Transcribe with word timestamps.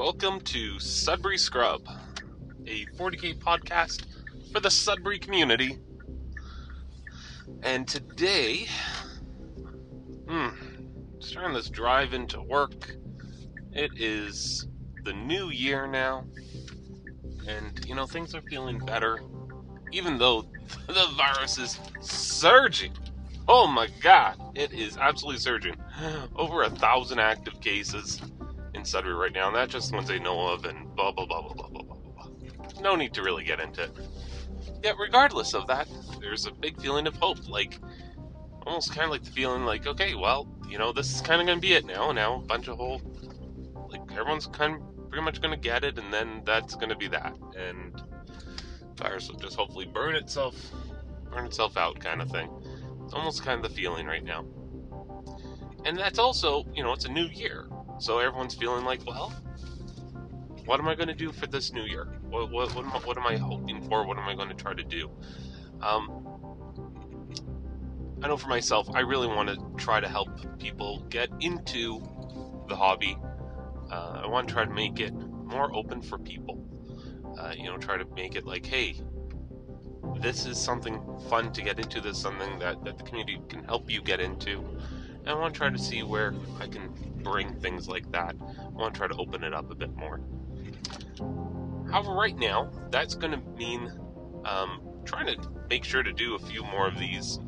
Welcome 0.00 0.40
to 0.40 0.78
Sudbury 0.78 1.36
Scrub, 1.36 1.86
a 2.66 2.86
40k 2.96 3.36
podcast 3.36 4.06
for 4.50 4.58
the 4.58 4.70
Sudbury 4.70 5.18
community. 5.18 5.78
And 7.62 7.86
today, 7.86 8.66
hmm, 10.26 10.48
starting 11.18 11.52
this 11.52 11.68
drive 11.68 12.14
into 12.14 12.40
work. 12.40 12.96
It 13.72 13.90
is 13.94 14.66
the 15.04 15.12
new 15.12 15.50
year 15.50 15.86
now, 15.86 16.24
and 17.46 17.84
you 17.86 17.94
know, 17.94 18.06
things 18.06 18.34
are 18.34 18.40
feeling 18.40 18.78
better, 18.78 19.20
even 19.92 20.16
though 20.16 20.46
the 20.86 21.08
virus 21.14 21.58
is 21.58 21.78
surging. 22.00 22.94
Oh 23.46 23.66
my 23.66 23.88
god, 24.00 24.40
it 24.54 24.72
is 24.72 24.96
absolutely 24.96 25.40
surging. 25.40 25.76
Over 26.36 26.62
a 26.62 26.70
thousand 26.70 27.18
active 27.18 27.60
cases 27.60 28.18
in 28.80 28.84
Sudbury 28.86 29.14
right 29.14 29.32
now, 29.32 29.48
and 29.48 29.56
that's 29.56 29.72
just 29.72 29.90
the 29.90 29.96
ones 29.96 30.08
they 30.08 30.18
know 30.18 30.48
of, 30.48 30.64
and 30.64 30.94
blah, 30.96 31.12
blah, 31.12 31.26
blah, 31.26 31.42
blah, 31.42 31.52
blah, 31.52 31.68
blah, 31.68 31.82
blah, 31.82 31.94
blah. 31.94 32.80
No 32.80 32.96
need 32.96 33.12
to 33.14 33.22
really 33.22 33.44
get 33.44 33.60
into 33.60 33.84
it. 33.84 33.90
Yet, 34.82 34.96
regardless 34.98 35.54
of 35.54 35.66
that, 35.66 35.86
there's 36.20 36.46
a 36.46 36.50
big 36.50 36.80
feeling 36.80 37.06
of 37.06 37.14
hope. 37.16 37.46
Like, 37.48 37.78
almost 38.66 38.92
kind 38.92 39.04
of 39.04 39.10
like 39.10 39.22
the 39.22 39.30
feeling 39.30 39.64
like, 39.64 39.86
okay, 39.86 40.14
well, 40.14 40.48
you 40.68 40.78
know, 40.78 40.92
this 40.92 41.14
is 41.14 41.20
kind 41.20 41.40
of 41.40 41.46
going 41.46 41.58
to 41.58 41.62
be 41.62 41.74
it 41.74 41.84
now. 41.84 42.10
Now, 42.12 42.36
a 42.36 42.38
bunch 42.40 42.68
of 42.68 42.78
whole, 42.78 43.02
like, 43.90 44.00
everyone's 44.12 44.46
kind 44.46 44.76
of 44.76 45.10
pretty 45.10 45.24
much 45.24 45.42
going 45.42 45.52
to 45.52 45.60
get 45.60 45.84
it, 45.84 45.98
and 45.98 46.12
then 46.12 46.42
that's 46.46 46.74
going 46.74 46.88
to 46.88 46.96
be 46.96 47.08
that. 47.08 47.36
And 47.58 48.02
virus 48.96 49.28
will 49.28 49.38
just 49.38 49.56
hopefully 49.56 49.86
burn 49.86 50.14
itself, 50.14 50.54
burn 51.30 51.44
itself 51.44 51.76
out, 51.76 52.00
kind 52.00 52.22
of 52.22 52.30
thing. 52.30 52.48
It's 53.04 53.12
almost 53.12 53.44
kind 53.44 53.62
of 53.62 53.70
the 53.70 53.76
feeling 53.76 54.06
right 54.06 54.24
now. 54.24 54.46
And 55.84 55.98
that's 55.98 56.18
also, 56.18 56.66
you 56.74 56.82
know, 56.82 56.92
it's 56.92 57.06
a 57.06 57.10
new 57.10 57.26
year. 57.26 57.68
So 58.00 58.18
everyone's 58.18 58.54
feeling 58.54 58.86
like, 58.86 59.06
well, 59.06 59.30
what 60.64 60.80
am 60.80 60.88
I 60.88 60.94
going 60.94 61.08
to 61.08 61.14
do 61.14 61.32
for 61.32 61.46
this 61.46 61.70
new 61.70 61.84
year? 61.84 62.06
What, 62.30 62.50
what, 62.50 62.74
what, 62.74 62.86
am, 62.86 62.92
I, 62.92 62.98
what 63.00 63.18
am 63.18 63.26
I 63.26 63.36
hoping 63.36 63.86
for? 63.88 64.06
What 64.06 64.16
am 64.16 64.26
I 64.26 64.34
going 64.34 64.48
to 64.48 64.54
try 64.54 64.72
to 64.72 64.82
do? 64.82 65.10
Um, 65.82 66.26
I 68.22 68.28
know 68.28 68.38
for 68.38 68.48
myself, 68.48 68.88
I 68.94 69.00
really 69.00 69.26
want 69.26 69.50
to 69.50 69.58
try 69.76 70.00
to 70.00 70.08
help 70.08 70.30
people 70.58 71.04
get 71.10 71.28
into 71.40 72.02
the 72.68 72.74
hobby. 72.74 73.18
Uh, 73.90 74.22
I 74.24 74.26
want 74.26 74.48
to 74.48 74.54
try 74.54 74.64
to 74.64 74.72
make 74.72 74.98
it 74.98 75.12
more 75.12 75.74
open 75.76 76.00
for 76.00 76.18
people. 76.18 76.66
Uh, 77.38 77.52
you 77.54 77.64
know, 77.64 77.76
try 77.76 77.98
to 77.98 78.06
make 78.14 78.34
it 78.34 78.46
like, 78.46 78.64
hey, 78.64 78.98
this 80.20 80.46
is 80.46 80.58
something 80.58 81.02
fun 81.28 81.52
to 81.52 81.60
get 81.60 81.78
into. 81.78 82.00
This 82.00 82.16
is 82.16 82.22
something 82.22 82.58
that, 82.60 82.82
that 82.82 82.96
the 82.96 83.04
community 83.04 83.42
can 83.50 83.62
help 83.64 83.90
you 83.90 84.00
get 84.00 84.20
into. 84.20 84.64
I 85.26 85.34
want 85.34 85.54
to 85.54 85.58
try 85.58 85.70
to 85.70 85.78
see 85.78 86.02
where 86.02 86.34
I 86.60 86.66
can 86.66 86.90
bring 87.22 87.54
things 87.60 87.88
like 87.88 88.10
that. 88.12 88.34
I 88.40 88.68
want 88.68 88.94
to 88.94 88.98
try 88.98 89.08
to 89.08 89.16
open 89.16 89.44
it 89.44 89.52
up 89.52 89.70
a 89.70 89.74
bit 89.74 89.94
more. 89.94 90.20
However, 91.90 92.12
right 92.12 92.36
now, 92.36 92.70
that's 92.90 93.14
going 93.14 93.32
to 93.32 93.40
mean 93.56 93.92
um, 94.44 94.80
trying 95.04 95.26
to 95.26 95.36
make 95.68 95.84
sure 95.84 96.02
to 96.02 96.12
do 96.12 96.34
a 96.34 96.38
few 96.38 96.62
more 96.64 96.88
of 96.88 96.98
these 96.98 97.38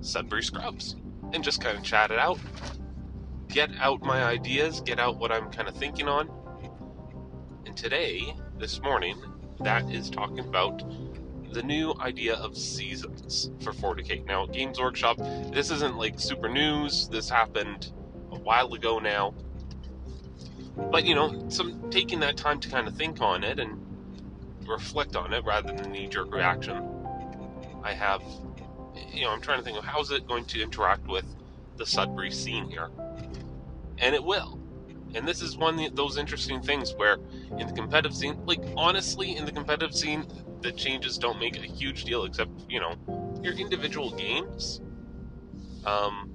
Sudbury 0.00 0.42
Scrubs 0.42 0.96
and 1.32 1.42
just 1.42 1.60
kind 1.60 1.76
of 1.76 1.82
chat 1.82 2.10
it 2.10 2.18
out. 2.18 2.38
Get 3.48 3.70
out 3.80 4.02
my 4.02 4.22
ideas, 4.22 4.80
get 4.80 4.98
out 4.98 5.18
what 5.18 5.32
I'm 5.32 5.50
kind 5.50 5.68
of 5.68 5.76
thinking 5.76 6.08
on. 6.08 6.30
And 7.64 7.76
today, 7.76 8.34
this 8.58 8.80
morning, 8.80 9.16
that 9.60 9.90
is 9.90 10.10
talking 10.10 10.40
about 10.40 10.82
the 11.56 11.62
new 11.62 11.94
idea 12.00 12.34
of 12.34 12.54
seasons 12.54 13.50
for 13.60 13.72
40k. 13.72 14.26
Now, 14.26 14.44
Games 14.44 14.78
Workshop, 14.78 15.16
this 15.54 15.70
isn't 15.70 15.96
like 15.96 16.20
super 16.20 16.50
news. 16.50 17.08
This 17.08 17.30
happened 17.30 17.92
a 18.30 18.38
while 18.38 18.74
ago 18.74 18.98
now. 18.98 19.32
But 20.76 21.06
you 21.06 21.14
know, 21.14 21.46
some 21.48 21.88
taking 21.90 22.20
that 22.20 22.36
time 22.36 22.60
to 22.60 22.68
kind 22.68 22.86
of 22.86 22.94
think 22.94 23.22
on 23.22 23.42
it 23.42 23.58
and 23.58 23.80
reflect 24.68 25.16
on 25.16 25.32
it 25.32 25.44
rather 25.46 25.72
than 25.72 25.92
knee-jerk 25.92 26.30
reaction. 26.30 26.84
I 27.82 27.94
have, 27.94 28.22
you 29.10 29.22
know, 29.22 29.30
I'm 29.30 29.40
trying 29.40 29.58
to 29.58 29.64
think 29.64 29.78
of 29.78 29.84
how's 29.84 30.10
it 30.10 30.28
going 30.28 30.44
to 30.46 30.62
interact 30.62 31.08
with 31.08 31.24
the 31.78 31.86
Sudbury 31.86 32.32
scene 32.32 32.68
here, 32.68 32.90
and 33.96 34.14
it 34.14 34.22
will. 34.22 34.60
And 35.14 35.26
this 35.26 35.40
is 35.40 35.56
one 35.56 35.80
of 35.80 35.96
those 35.96 36.18
interesting 36.18 36.60
things 36.60 36.92
where, 36.96 37.16
in 37.58 37.66
the 37.66 37.72
competitive 37.72 38.14
scene, 38.14 38.44
like 38.46 38.60
honestly, 38.76 39.36
in 39.36 39.44
the 39.44 39.52
competitive 39.52 39.94
scene, 39.94 40.26
the 40.62 40.72
changes 40.72 41.18
don't 41.18 41.38
make 41.38 41.56
a 41.56 41.66
huge 41.66 42.04
deal, 42.04 42.24
except 42.24 42.50
you 42.68 42.80
know, 42.80 42.94
your 43.42 43.54
individual 43.54 44.10
games. 44.10 44.80
Um, 45.84 46.32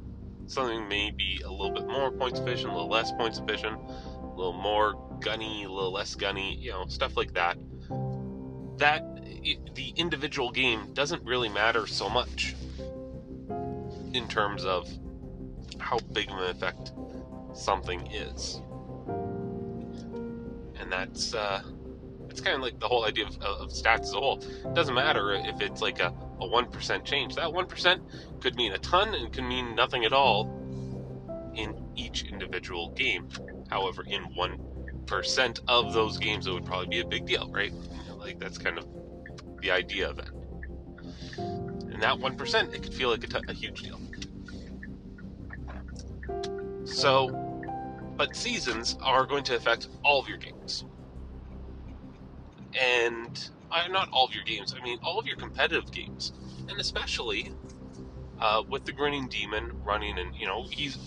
something 0.47 0.87
may 0.87 1.11
be 1.11 1.41
a 1.45 1.51
little 1.51 1.71
bit 1.71 1.87
more 1.87 2.11
points 2.11 2.39
efficient, 2.39 2.71
a 2.71 2.75
little 2.75 2.89
less 2.89 3.11
points 3.13 3.39
efficient, 3.39 3.79
a 3.79 4.35
little 4.35 4.53
more 4.53 4.93
gunny, 5.19 5.63
a 5.63 5.69
little 5.69 5.91
less 5.91 6.15
gunny, 6.15 6.55
you 6.55 6.71
know, 6.71 6.85
stuff 6.87 7.17
like 7.17 7.33
that. 7.33 7.57
That 8.77 9.03
the 9.75 9.93
individual 9.95 10.51
game 10.51 10.93
doesn't 10.93 11.23
really 11.23 11.49
matter 11.49 11.87
so 11.87 12.09
much 12.09 12.55
in 14.13 14.27
terms 14.27 14.65
of 14.65 14.89
how 15.77 15.99
big 16.13 16.29
of 16.29 16.37
an 16.37 16.49
effect 16.49 16.91
something 17.53 18.07
is, 18.11 18.61
and 20.91 21.09
that's 21.09 21.33
uh, 21.33 21.61
it's 22.29 22.41
kind 22.41 22.55
of 22.55 22.61
like 22.61 22.79
the 22.79 22.87
whole 22.87 23.05
idea 23.05 23.25
of, 23.25 23.41
of, 23.41 23.69
stats 23.69 24.01
as 24.01 24.13
a 24.13 24.17
whole. 24.17 24.41
It 24.41 24.73
doesn't 24.73 24.95
matter 24.95 25.33
if 25.33 25.61
it's 25.61 25.81
like 25.81 25.99
a, 25.99 26.13
a 26.39 26.47
1% 26.47 27.05
change. 27.05 27.35
That 27.35 27.49
1% 27.49 28.01
could 28.39 28.55
mean 28.55 28.71
a 28.71 28.77
ton 28.77 29.13
and 29.13 29.33
could 29.33 29.43
mean 29.43 29.75
nothing 29.75 30.05
at 30.05 30.13
all 30.13 30.45
in 31.55 31.75
each 31.95 32.23
individual 32.23 32.91
game. 32.91 33.27
However, 33.69 34.03
in 34.07 34.23
1% 34.23 35.59
of 35.67 35.93
those 35.93 36.17
games, 36.17 36.47
it 36.47 36.53
would 36.53 36.65
probably 36.65 36.87
be 36.87 36.99
a 37.01 37.05
big 37.05 37.25
deal, 37.25 37.49
right? 37.51 37.73
Like, 38.17 38.39
that's 38.39 38.57
kind 38.57 38.77
of 38.77 38.87
the 39.61 39.71
idea 39.71 40.09
of 40.09 40.19
it. 40.19 40.29
And 41.37 42.01
that 42.01 42.15
1%, 42.15 42.73
it 42.73 42.81
could 42.81 42.93
feel 42.93 43.09
like 43.09 43.25
a, 43.25 43.27
t- 43.27 43.39
a 43.45 43.53
huge 43.53 43.83
deal. 43.83 43.99
So, 46.85 47.51
but 48.15 48.35
seasons 48.35 48.97
are 49.01 49.25
going 49.25 49.43
to 49.45 49.55
affect 49.55 49.89
all 50.05 50.21
of 50.21 50.29
your 50.29 50.37
games 50.37 50.60
and 52.79 53.49
uh, 53.71 53.87
not 53.89 54.09
all 54.11 54.25
of 54.25 54.33
your 54.33 54.43
games. 54.43 54.75
I 54.79 54.83
mean, 54.83 54.99
all 55.03 55.19
of 55.19 55.25
your 55.25 55.37
competitive 55.37 55.91
games, 55.91 56.33
and 56.69 56.79
especially 56.79 57.53
uh, 58.39 58.63
with 58.67 58.85
the 58.85 58.91
Grinning 58.91 59.27
Demon 59.27 59.71
running, 59.83 60.17
and 60.19 60.35
you 60.35 60.45
know, 60.45 60.65
he's 60.69 60.97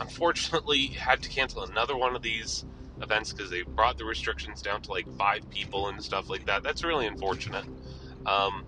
unfortunately 0.00 0.86
had 0.88 1.22
to 1.22 1.28
cancel 1.28 1.64
another 1.64 1.96
one 1.96 2.16
of 2.16 2.22
these 2.22 2.64
events 3.02 3.32
because 3.32 3.50
they 3.50 3.62
brought 3.62 3.98
the 3.98 4.04
restrictions 4.04 4.62
down 4.62 4.80
to 4.82 4.90
like 4.90 5.06
five 5.16 5.48
people 5.50 5.88
and 5.88 6.02
stuff 6.02 6.28
like 6.28 6.46
that. 6.46 6.62
That's 6.62 6.84
really 6.84 7.06
unfortunate. 7.06 7.64
Um, 8.26 8.64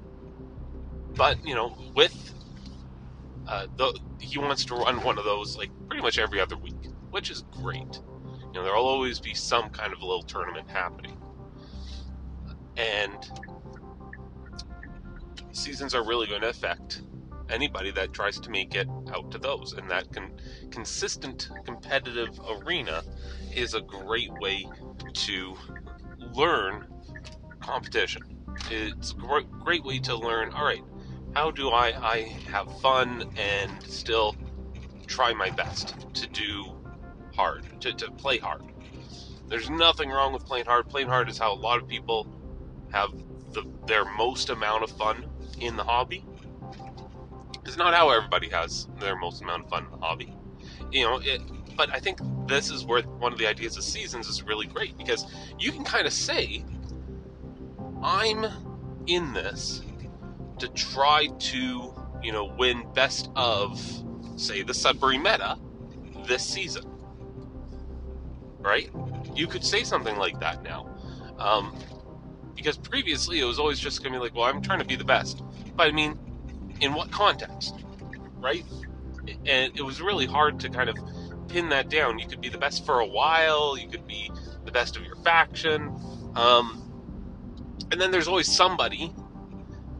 but 1.15 1.45
you 1.47 1.55
know, 1.55 1.77
with 1.95 2.35
uh, 3.49 3.67
the, 3.77 3.99
he 4.19 4.39
wants 4.39 4.65
to 4.67 4.75
run 4.75 5.03
one 5.03 5.19
of 5.19 5.25
those 5.25 5.57
like 5.57 5.71
pretty 5.89 6.03
much 6.03 6.19
every 6.19 6.41
other 6.41 6.57
week, 6.57 6.91
which 7.11 7.31
is 7.31 7.45
great. 7.63 8.01
You 8.53 8.63
know, 8.63 8.65
there'll 8.65 8.87
always 8.87 9.21
be 9.21 9.35
some 9.35 9.71
kind 9.71 9.93
of 9.93 10.01
a 10.01 10.07
little 10.07 10.23
tournament 10.23 10.69
happening 10.69 11.17
and 12.77 13.31
seasons 15.53 15.95
are 15.95 16.05
really 16.05 16.27
going 16.27 16.43
to 16.43 16.49
affect 16.49 17.03
anybody 17.49 17.91
that 17.93 18.13
tries 18.13 18.41
to 18.41 18.51
make 18.51 18.75
it 18.75 18.89
out 19.15 19.31
to 19.31 19.39
those. 19.39 19.73
And 19.73 19.91
that 19.91 20.13
con- 20.13 20.33
consistent 20.71 21.49
competitive 21.65 22.39
arena 22.49 23.03
is 23.55 23.75
a 23.75 23.81
great 23.81 24.33
way 24.41 24.67
to 25.13 25.57
learn 26.35 26.87
competition. 27.61 28.23
It's 28.71 29.13
a 29.13 29.15
great, 29.15 29.51
great 29.51 29.85
way 29.85 29.99
to 30.01 30.17
learn 30.17 30.53
all 30.53 30.65
right 30.65 30.83
how 31.37 31.51
do 31.51 31.69
I, 31.69 31.89
I 32.03 32.19
have 32.51 32.81
fun 32.81 33.31
and 33.37 33.71
still 33.83 34.35
try 35.07 35.35
my 35.35 35.51
best 35.51 35.95
to 36.15 36.27
do 36.29 36.65
hard 37.35 37.67
to, 37.83 37.93
to 37.93 38.11
play 38.13 38.39
hard? 38.39 38.63
There's 39.47 39.69
nothing 39.69 40.09
wrong 40.09 40.33
with 40.33 40.47
playing 40.47 40.65
hard. 40.65 40.89
Playing 40.89 41.09
hard 41.09 41.29
is 41.29 41.37
how 41.37 41.53
a 41.53 41.61
lot 41.61 41.77
of 41.77 41.87
people 41.87 42.27
have 42.97 43.11
the, 43.53 43.63
their 43.87 44.05
most 44.05 44.51
amount 44.51 44.83
of 44.83 44.91
fun 44.91 45.27
in 45.61 45.77
the 45.77 45.85
hobby. 45.85 46.25
It's 47.65 47.77
not 47.77 47.95
how 47.95 48.11
everybody 48.11 48.49
has 48.51 48.89
their 49.01 49.17
most 49.17 49.43
amount 49.43 49.65
of 49.65 49.71
fun 49.71 49.85
in 49.85 49.91
the 49.91 50.07
hobby. 50.07 50.33
You 50.93 51.05
know, 51.05 51.21
it, 51.23 51.41
but 51.77 51.93
I 51.93 51.99
think 51.99 52.21
this 52.47 52.71
is 52.71 52.85
where 52.85 53.03
one 53.03 53.33
of 53.33 53.39
the 53.39 53.47
ideas 53.47 53.77
of 53.77 53.85
seasons 53.85 54.29
is 54.29 54.43
really 54.43 54.67
great 54.67 54.97
because 54.97 55.27
you 55.59 55.73
can 55.73 55.85
kind 55.85 56.07
of 56.07 56.13
say, 56.13 56.65
I'm 58.03 58.47
in 59.07 59.33
this 59.33 59.83
to 60.59 60.69
try 60.69 61.27
to, 61.27 61.95
you 62.23 62.33
know, 62.33 62.45
win 62.59 62.87
best 62.95 63.31
of, 63.37 63.81
say, 64.37 64.63
the 64.63 64.75
Sudbury 64.75 65.19
meta 65.19 65.59
this 66.27 66.45
season. 66.45 66.85
Right? 68.59 68.91
You 69.35 69.47
could 69.47 69.65
say 69.65 69.85
something 69.85 70.17
like 70.17 70.41
that 70.41 70.63
now. 70.63 70.89
Um, 71.39 71.77
because 72.57 72.77
previously 72.79 73.41
it 73.41 73.45
was 73.45 73.59
always 73.59 73.79
just 73.79 74.03
going 74.03 74.13
to 74.13 74.19
be 74.19 74.23
like, 74.25 74.35
well, 74.35 74.45
I'm 74.45 74.63
trying 74.63 74.81
to 74.81 74.85
be 74.85 74.97
the 74.97 75.05
best. 75.05 75.43
But 75.77 75.87
I 75.89 75.93
mean, 75.93 76.19
in 76.81 76.95
what 76.95 77.11
context? 77.11 77.75
Right? 78.39 78.65
And 79.45 79.77
it 79.77 79.83
was 79.83 80.01
really 80.01 80.27
hard 80.27 80.59
to 80.61 80.69
kind 80.69 80.89
of 80.89 80.97
pin 81.49 81.69
that 81.69 81.89
down. 81.89 82.19
You 82.19 82.27
could 82.27 82.41
be 82.41 82.49
the 82.49 82.59
best 82.59 82.85
for 82.85 83.01
a 83.01 83.07
while, 83.07 83.77
you 83.79 83.89
could 83.89 84.07
be 84.07 84.31
the 84.65 84.73
best 84.73 84.97
of 84.97 85.05
your 85.05 85.17
faction. 85.17 85.95
Um, 86.35 86.83
and 87.93 88.01
then 88.01 88.11
there's 88.11 88.29
always 88.29 88.51
somebody 88.51 89.13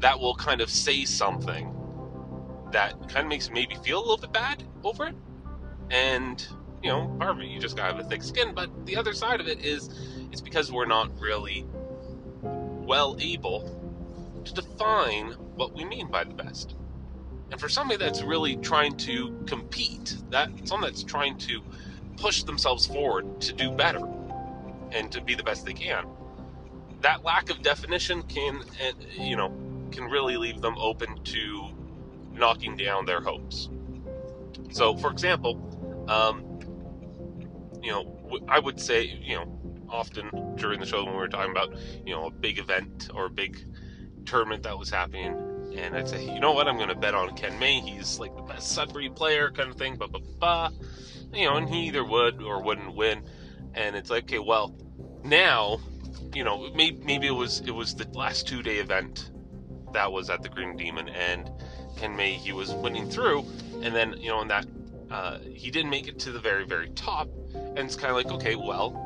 that 0.01 0.19
will 0.19 0.35
kind 0.35 0.61
of 0.61 0.71
say 0.71 1.05
something 1.05 1.73
that 2.73 2.99
kind 3.09 3.25
of 3.25 3.29
makes 3.29 3.51
maybe 3.51 3.77
feel 3.77 3.99
a 3.99 4.01
little 4.01 4.19
bit 4.19 4.33
bad 4.33 4.63
over 4.83 5.07
it. 5.07 5.15
And, 5.91 6.47
you 6.83 6.91
know, 6.91 7.07
part 7.19 7.31
of 7.31 7.41
it, 7.41 7.47
you 7.47 7.61
just 7.61 7.77
gotta 7.77 7.95
have 7.95 8.05
a 8.05 8.09
thick 8.09 8.23
skin. 8.23 8.55
But 8.55 8.87
the 8.87 8.97
other 8.97 9.13
side 9.13 9.41
of 9.41 9.47
it 9.47 9.65
is, 9.65 9.89
it's 10.33 10.41
because 10.41 10.73
we're 10.73 10.87
not 10.87 11.11
really 11.21 11.65
well 12.87 13.17
able 13.21 14.43
to 14.45 14.55
define 14.55 15.33
what 15.57 15.75
we 15.75 15.85
mean 15.85 16.09
by 16.11 16.25
the 16.25 16.35
best. 16.35 16.77
And 17.51 17.61
for 17.61 17.69
somebody 17.69 17.99
that's 17.99 18.23
really 18.23 18.57
trying 18.57 18.97
to 18.99 19.37
compete, 19.47 20.17
that 20.31 20.51
someone 20.65 20.91
that's 20.91 21.03
trying 21.03 21.39
to 21.39 21.63
push 22.17 22.43
themselves 22.45 22.87
forward 22.87 23.41
to 23.43 23.53
do 23.53 23.71
better 23.71 24.01
and 24.93 25.13
to 25.13 25.21
be 25.21 25.35
the 25.35 25.43
best 25.43 25.65
they 25.65 25.73
can, 25.73 26.07
that 27.03 27.25
lack 27.25 27.51
of 27.51 27.63
definition 27.63 28.23
can, 28.23 28.63
you 29.13 29.37
know, 29.37 29.53
can 29.91 30.05
really 30.05 30.37
leave 30.37 30.61
them 30.61 30.77
open 30.79 31.23
to 31.25 31.69
knocking 32.33 32.77
down 32.77 33.07
their 33.07 33.21
hopes. 33.21 33.69
So, 34.71 34.97
for 34.97 35.11
example, 35.11 36.07
um, 36.09 36.43
you 37.83 37.93
know, 37.93 38.41
I 38.49 38.59
would 38.59 38.81
say, 38.81 39.05
you 39.05 39.37
know, 39.37 39.56
often 39.89 40.55
during 40.57 40.81
the 40.81 40.87
show 40.87 41.05
when 41.05 41.13
we 41.13 41.19
were 41.19 41.29
talking 41.29 41.51
about, 41.51 41.75
you 42.05 42.15
know, 42.15 42.27
a 42.27 42.31
big 42.31 42.59
event 42.59 43.11
or 43.15 43.27
a 43.27 43.31
big 43.31 43.59
tournament 44.25 44.63
that 44.65 44.79
was 44.79 44.91
happening, 44.91 45.35
and 45.77 45.97
I'd 45.97 46.09
say, 46.09 46.25
you 46.25 46.41
know 46.41 46.53
what, 46.53 46.69
I'm 46.69 46.77
going 46.77 46.89
to 46.89 46.95
bet 46.95 47.15
on 47.15 47.35
Ken 47.37 47.59
May. 47.59 47.81
He's 47.81 48.19
like 48.19 48.35
the 48.35 48.43
best 48.43 48.73
Sudbury 48.73 49.11
player, 49.11 49.51
kind 49.51 49.71
of 49.71 49.77
thing. 49.77 49.97
Blah 49.97 50.09
blah 50.09 50.21
blah. 50.39 50.71
You 51.33 51.47
know, 51.47 51.57
and 51.57 51.69
he 51.69 51.89
either 51.89 52.05
would 52.05 52.43
or 52.43 52.63
wouldn't 52.63 52.95
win. 52.95 53.23
And 53.75 53.95
it's 53.95 54.11
like, 54.11 54.25
okay, 54.25 54.39
well, 54.39 54.75
now, 55.23 55.81
you 56.35 56.45
know, 56.45 56.71
maybe 56.75 56.99
maybe 57.05 57.27
it 57.27 57.33
was 57.33 57.61
it 57.61 57.73
was 57.73 57.95
the 57.95 58.07
last 58.17 58.47
two 58.49 58.63
day 58.63 58.77
event 58.79 59.31
that 59.93 60.11
was 60.13 60.31
at 60.31 60.43
the 60.43 60.49
Green 60.49 60.77
Demon, 60.77 61.09
and 61.09 61.51
Ken 61.97 62.17
May 62.17 62.33
he 62.33 62.53
was 62.53 62.73
winning 62.73 63.09
through, 63.11 63.45
and 63.83 63.95
then 63.95 64.15
you 64.19 64.29
know, 64.29 64.41
in 64.43 64.49
that 64.49 64.67
uh, 65.11 65.39
he 65.39 65.71
didn't 65.71 65.91
make 65.91 66.09
it 66.09 66.19
to 66.21 66.33
the 66.33 66.41
very 66.41 66.65
very 66.65 66.91
top, 66.91 67.29
and 67.55 67.79
it's 67.79 67.97
kind 67.97 68.11
of 68.11 68.17
like, 68.17 68.33
okay, 68.35 68.57
well, 68.57 69.06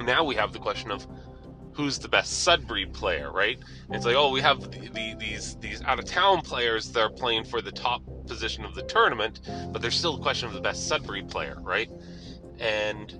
now 0.00 0.24
we 0.24 0.34
have 0.34 0.52
the 0.52 0.58
question 0.58 0.90
of 0.90 1.06
who's 1.72 1.98
the 1.98 2.08
best 2.08 2.42
Sudbury 2.42 2.86
player, 2.86 3.32
right? 3.32 3.58
It's 3.90 4.04
like, 4.04 4.16
oh, 4.16 4.30
we 4.30 4.40
have 4.40 4.60
the, 4.60 4.88
the, 4.88 5.14
these 5.18 5.56
these 5.56 5.82
out 5.82 5.98
of 5.98 6.04
town 6.04 6.42
players 6.42 6.92
that 6.92 7.00
are 7.00 7.10
playing 7.10 7.44
for 7.44 7.62
the 7.62 7.72
top 7.72 8.02
position 8.26 8.64
of 8.64 8.74
the 8.74 8.82
tournament, 8.82 9.40
but 9.72 9.80
there's 9.82 9.96
still 9.96 10.16
a 10.16 10.20
question 10.20 10.48
of 10.48 10.54
the 10.54 10.60
best 10.60 10.86
Sudbury 10.88 11.22
player, 11.22 11.56
right? 11.60 11.90
And 12.58 13.18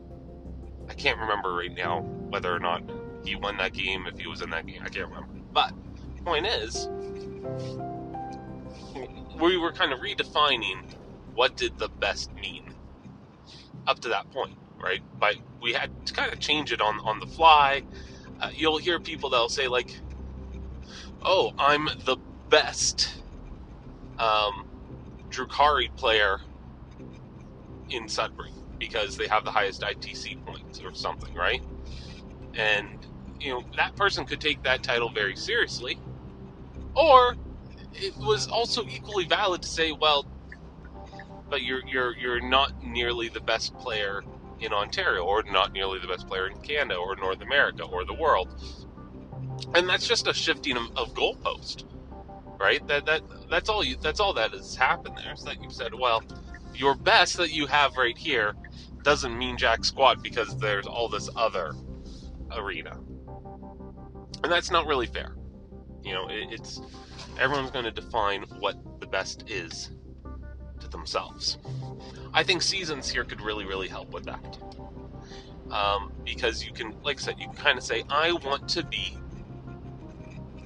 I 0.88 0.94
can't 0.94 1.18
remember 1.18 1.54
right 1.54 1.74
now 1.74 2.00
whether 2.00 2.54
or 2.54 2.60
not 2.60 2.82
he 3.24 3.36
won 3.36 3.56
that 3.58 3.72
game, 3.72 4.06
if 4.06 4.18
he 4.18 4.26
was 4.26 4.42
in 4.42 4.50
that 4.50 4.66
game, 4.66 4.82
I 4.84 4.88
can't 4.88 5.08
remember. 5.08 5.28
But 5.52 5.72
the 6.16 6.22
point 6.22 6.46
is, 6.46 6.88
we 9.40 9.56
were 9.56 9.72
kind 9.72 9.92
of 9.92 10.00
redefining 10.00 10.94
what 11.34 11.56
did 11.56 11.78
the 11.78 11.88
best 11.88 12.32
mean 12.34 12.74
up 13.86 14.00
to 14.00 14.08
that 14.08 14.30
point, 14.30 14.56
right? 14.82 15.02
But 15.18 15.36
we 15.62 15.72
had 15.72 16.06
to 16.06 16.12
kind 16.14 16.32
of 16.32 16.40
change 16.40 16.72
it 16.72 16.80
on 16.80 17.00
on 17.00 17.20
the 17.20 17.26
fly 17.26 17.82
uh, 18.40 18.50
you'll 18.54 18.78
hear 18.78 19.00
people 19.00 19.30
that'll 19.30 19.48
say 19.48 19.68
like, 19.68 20.00
"Oh, 21.22 21.52
I'm 21.58 21.86
the 22.04 22.16
best 22.50 23.22
um, 24.18 24.66
Drukhari 25.28 25.94
player 25.96 26.40
in 27.90 28.08
Sudbury 28.08 28.52
because 28.78 29.16
they 29.16 29.28
have 29.28 29.44
the 29.44 29.52
highest 29.52 29.82
ITC 29.82 30.44
points 30.46 30.80
or 30.82 30.94
something, 30.94 31.34
right?" 31.34 31.62
And 32.54 33.06
you 33.40 33.52
know 33.52 33.64
that 33.76 33.96
person 33.96 34.26
could 34.26 34.40
take 34.40 34.62
that 34.64 34.82
title 34.82 35.10
very 35.10 35.36
seriously, 35.36 36.00
or 36.94 37.36
it 37.94 38.16
was 38.18 38.48
also 38.48 38.84
equally 38.86 39.26
valid 39.26 39.62
to 39.62 39.68
say, 39.68 39.92
"Well, 39.92 40.26
but 41.50 41.62
you're 41.62 41.86
you're 41.86 42.16
you're 42.16 42.40
not 42.40 42.82
nearly 42.82 43.28
the 43.28 43.40
best 43.40 43.74
player 43.78 44.22
in 44.62 44.72
Ontario, 44.72 45.24
or 45.24 45.42
not 45.44 45.72
nearly 45.72 45.98
the 45.98 46.06
best 46.06 46.26
player 46.26 46.46
in 46.46 46.58
Canada, 46.60 46.98
or 46.98 47.16
North 47.16 47.40
America, 47.40 47.84
or 47.84 48.04
the 48.04 48.14
world. 48.14 48.48
And 49.74 49.88
that's 49.88 50.06
just 50.06 50.26
a 50.26 50.32
shifting 50.32 50.76
of, 50.76 50.96
of 50.96 51.14
goalpost, 51.14 51.84
right? 52.58 52.86
That 52.86 53.06
that 53.06 53.22
that's 53.50 53.68
all 53.68 53.84
you. 53.84 53.96
That's 54.00 54.20
all 54.20 54.32
that 54.34 54.52
has 54.52 54.74
happened 54.74 55.16
there. 55.18 55.34
That 55.44 55.62
you 55.62 55.70
said, 55.70 55.94
well, 55.94 56.22
your 56.74 56.94
best 56.94 57.36
that 57.36 57.52
you 57.52 57.66
have 57.66 57.96
right 57.96 58.16
here 58.16 58.54
doesn't 59.02 59.36
mean 59.36 59.56
jack 59.56 59.84
squat 59.84 60.22
because 60.22 60.56
there's 60.58 60.86
all 60.86 61.08
this 61.08 61.28
other 61.36 61.74
arena, 62.56 62.98
and 64.42 64.52
that's 64.52 64.70
not 64.70 64.86
really 64.86 65.06
fair. 65.06 65.36
You 66.02 66.14
know, 66.14 66.28
it, 66.28 66.52
it's 66.52 66.80
everyone's 67.38 67.70
going 67.70 67.84
to 67.84 67.92
define 67.92 68.42
what 68.58 68.76
the 69.00 69.06
best 69.06 69.48
is 69.50 69.90
themselves. 70.92 71.58
I 72.32 72.42
think 72.42 72.62
seasons 72.62 73.08
here 73.08 73.24
could 73.24 73.40
really, 73.40 73.64
really 73.64 73.88
help 73.88 74.12
with 74.12 74.24
that. 74.24 74.58
Um, 75.70 76.12
because 76.24 76.64
you 76.64 76.72
can, 76.72 76.94
like 77.02 77.18
I 77.18 77.22
said, 77.22 77.38
you 77.38 77.46
can 77.46 77.56
kind 77.56 77.78
of 77.78 77.84
say, 77.84 78.04
I 78.10 78.32
want 78.32 78.68
to 78.70 78.84
be 78.84 79.16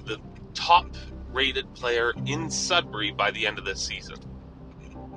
the 0.05 0.19
top 0.53 0.95
rated 1.31 1.73
player 1.73 2.13
in 2.25 2.49
Sudbury 2.49 3.11
by 3.11 3.31
the 3.31 3.47
end 3.47 3.57
of 3.57 3.65
this 3.65 3.81
season. 3.81 4.17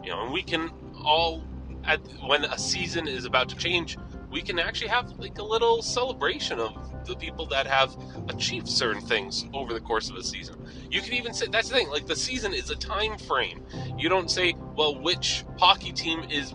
You 0.05 0.11
know, 0.11 0.25
and 0.25 0.33
we 0.33 0.43
can 0.43 0.71
all, 1.03 1.43
at, 1.85 2.01
when 2.27 2.45
a 2.45 2.59
season 2.59 3.09
is 3.09 3.25
about 3.25 3.49
to 3.51 3.57
change, 3.57 3.97
we 4.31 4.43
can 4.43 4.59
actually 4.59 4.89
have 4.89 5.11
like 5.19 5.39
a 5.39 5.43
little 5.43 5.83
celebration 5.83 6.61
of 6.61 7.07
the 7.07 7.17
people 7.17 7.47
that 7.47 7.67
have 7.67 7.97
achieved 8.29 8.69
certain 8.69 9.03
things 9.03 9.45
over 9.53 9.73
the 9.75 9.81
course 9.81 10.09
of 10.11 10.17
a 10.17 10.23
season. 10.23 10.57
You 10.91 11.01
can 11.01 11.15
even 11.15 11.33
say 11.35 11.47
that's 11.51 11.69
the 11.69 11.75
thing, 11.75 11.89
like 11.89 12.07
the 12.07 12.17
season 12.17 12.55
is 12.55 12.71
a 12.71 12.77
time 12.77 13.19
frame. 13.19 13.65
You 13.99 14.09
don't 14.09 14.31
say, 14.31 14.55
well, 14.77 15.01
which 15.01 15.45
hockey 15.59 15.93
team 15.93 16.23
is 16.31 16.55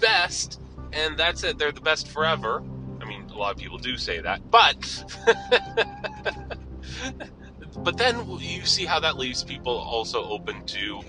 best, 0.00 0.60
and 0.92 1.16
that's 1.16 1.42
it, 1.44 1.58
they're 1.58 1.72
the 1.72 1.80
best 1.80 2.08
forever. 2.08 2.62
I 3.00 3.04
mean, 3.04 3.28
a 3.30 3.36
lot 3.36 3.52
of 3.52 3.58
people 3.58 3.78
do 3.78 3.96
say 3.96 4.20
that, 4.20 4.50
but 4.50 5.04
but 7.78 7.96
then 7.96 8.28
you 8.40 8.64
see 8.64 8.84
how 8.84 9.00
that 9.00 9.16
leaves 9.16 9.44
people 9.44 9.76
also 9.76 10.24
open 10.24 10.64
to, 10.66 11.00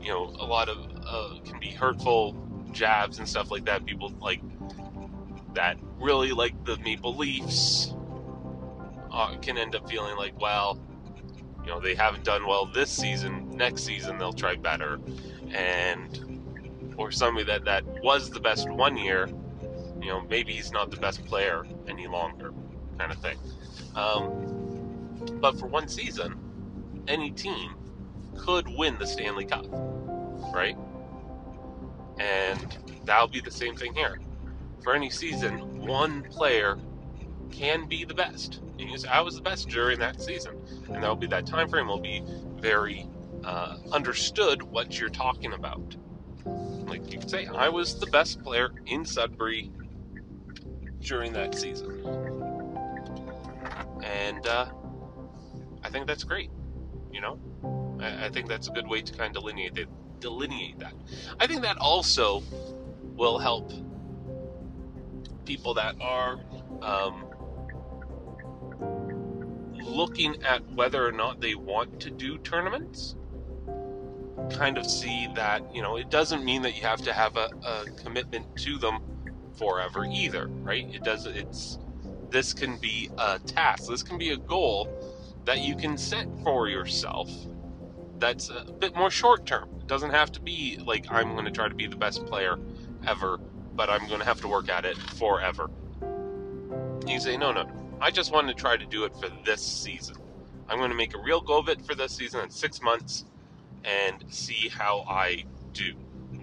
you 0.00 0.08
know, 0.08 0.24
a 0.38 0.46
lot 0.46 0.68
of 0.68 0.78
uh, 1.06 1.38
can 1.44 1.58
be 1.60 1.70
hurtful 1.70 2.36
jabs 2.72 3.18
and 3.18 3.28
stuff 3.28 3.50
like 3.50 3.64
that. 3.64 3.86
People 3.86 4.12
like 4.20 4.40
that 5.54 5.76
really 5.98 6.32
like 6.32 6.64
the 6.64 6.76
Maple 6.78 7.16
Leafs 7.16 7.94
uh, 9.10 9.36
can 9.38 9.56
end 9.56 9.74
up 9.74 9.88
feeling 9.88 10.16
like, 10.16 10.38
well, 10.40 10.80
you 11.64 11.70
know, 11.70 11.80
they 11.80 11.94
haven't 11.94 12.24
done 12.24 12.46
well 12.46 12.66
this 12.66 12.90
season. 12.90 13.50
Next 13.50 13.84
season 13.84 14.18
they'll 14.18 14.32
try 14.32 14.56
better, 14.56 14.98
and 15.50 16.94
or 16.96 17.10
somebody 17.10 17.46
that 17.46 17.64
that 17.64 17.84
was 18.02 18.30
the 18.30 18.40
best 18.40 18.68
one 18.68 18.96
year, 18.96 19.28
you 20.00 20.08
know, 20.08 20.20
maybe 20.28 20.52
he's 20.52 20.72
not 20.72 20.90
the 20.90 20.96
best 20.98 21.24
player 21.24 21.64
any 21.88 22.06
longer, 22.06 22.52
kind 22.98 23.10
of 23.10 23.18
thing. 23.18 23.38
Um, 23.94 25.30
but 25.40 25.58
for 25.58 25.66
one 25.66 25.88
season, 25.88 26.38
any 27.08 27.30
team 27.30 27.74
could 28.36 28.68
win 28.68 28.98
the 28.98 29.06
Stanley 29.06 29.46
Cup, 29.46 29.66
right? 30.52 30.76
And 32.18 32.76
that'll 33.04 33.28
be 33.28 33.40
the 33.40 33.50
same 33.50 33.74
thing 33.74 33.94
here 33.94 34.18
for 34.84 34.94
any 34.94 35.10
season, 35.10 35.80
one 35.80 36.22
player 36.24 36.78
can 37.50 37.88
be 37.88 38.04
the 38.04 38.14
best. 38.14 38.60
I 39.10 39.22
was 39.22 39.34
the 39.34 39.42
best 39.42 39.68
during 39.68 39.98
that 40.00 40.20
season. 40.20 40.60
And 40.88 41.02
that'll 41.02 41.16
be 41.16 41.26
that 41.28 41.46
time 41.46 41.68
frame 41.68 41.88
will 41.88 42.00
be 42.00 42.22
very 42.56 43.08
uh, 43.42 43.78
understood 43.92 44.62
what 44.62 45.00
you're 45.00 45.08
talking 45.08 45.54
about. 45.54 45.96
Like 46.44 47.10
you 47.10 47.18
could 47.18 47.30
say, 47.30 47.46
I 47.46 47.70
was 47.70 47.98
the 47.98 48.06
best 48.06 48.42
player 48.42 48.70
in 48.86 49.04
Sudbury 49.04 49.72
during 51.00 51.32
that 51.32 51.54
season. 51.54 52.04
And 54.02 54.46
uh, 54.46 54.66
I 55.82 55.88
think 55.88 56.06
that's 56.06 56.24
great. 56.24 56.50
You 57.10 57.20
know, 57.22 57.38
I, 58.00 58.26
I 58.26 58.28
think 58.28 58.48
that's 58.48 58.68
a 58.68 58.72
good 58.72 58.86
way 58.86 59.00
to 59.00 59.12
kind 59.14 59.34
of 59.34 59.42
delineate 59.42 59.78
it, 59.78 59.88
delineate 60.20 60.78
that. 60.80 60.92
I 61.40 61.46
think 61.46 61.62
that 61.62 61.78
also 61.78 62.42
will 63.16 63.38
help 63.38 63.72
people 65.44 65.74
that 65.74 65.96
are 66.00 66.38
um, 66.82 67.26
looking 69.72 70.42
at 70.42 70.66
whether 70.72 71.06
or 71.06 71.12
not 71.12 71.40
they 71.40 71.54
want 71.54 72.00
to 72.00 72.10
do 72.10 72.38
tournaments 72.38 73.16
kind 74.50 74.78
of 74.78 74.86
see 74.86 75.28
that 75.34 75.62
you 75.74 75.82
know 75.82 75.96
it 75.96 76.10
doesn't 76.10 76.44
mean 76.44 76.62
that 76.62 76.76
you 76.76 76.82
have 76.82 77.00
to 77.02 77.12
have 77.12 77.36
a, 77.36 77.48
a 77.66 77.84
commitment 78.02 78.46
to 78.56 78.78
them 78.78 79.00
forever 79.58 80.04
either 80.10 80.48
right? 80.48 80.86
It 80.92 81.04
does 81.04 81.26
it's 81.26 81.78
this 82.30 82.52
can 82.52 82.78
be 82.78 83.10
a 83.18 83.38
task. 83.40 83.88
This 83.88 84.02
can 84.02 84.18
be 84.18 84.32
a 84.32 84.36
goal 84.36 84.88
that 85.44 85.60
you 85.60 85.76
can 85.76 85.96
set 85.96 86.26
for 86.42 86.68
yourself 86.68 87.30
that's 88.18 88.50
a 88.50 88.72
bit 88.72 88.94
more 88.96 89.10
short 89.10 89.46
term 89.46 89.68
it 89.80 89.86
doesn't 89.86 90.10
have 90.10 90.32
to 90.32 90.40
be 90.40 90.78
like 90.86 91.06
i'm 91.10 91.32
going 91.32 91.44
to 91.44 91.50
try 91.50 91.68
to 91.68 91.74
be 91.74 91.86
the 91.86 91.96
best 91.96 92.24
player 92.26 92.58
ever 93.06 93.38
but 93.74 93.90
I'm 93.90 94.06
going 94.08 94.20
to 94.20 94.26
have 94.26 94.40
to 94.42 94.48
work 94.48 94.68
at 94.68 94.84
it 94.84 94.96
forever. 94.96 95.70
You 97.06 97.20
say, 97.20 97.36
no, 97.36 97.52
no, 97.52 97.66
I 98.00 98.10
just 98.10 98.32
want 98.32 98.48
to 98.48 98.54
try 98.54 98.76
to 98.76 98.86
do 98.86 99.04
it 99.04 99.14
for 99.16 99.28
this 99.44 99.62
season. 99.62 100.16
I'm 100.68 100.78
going 100.78 100.90
to 100.90 100.96
make 100.96 101.14
a 101.14 101.18
real 101.18 101.40
go 101.40 101.58
of 101.58 101.68
it 101.68 101.84
for 101.84 101.94
this 101.94 102.12
season 102.12 102.40
in 102.40 102.50
six 102.50 102.80
months 102.80 103.24
and 103.84 104.24
see 104.28 104.68
how 104.68 105.04
I 105.08 105.44
do, 105.72 105.92